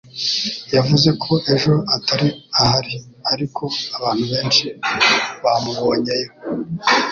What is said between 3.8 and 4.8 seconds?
abantu benshi